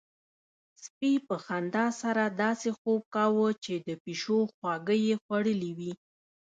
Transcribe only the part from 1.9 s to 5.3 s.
سره داسې خوب کاوه چې د پيشو خواږه يې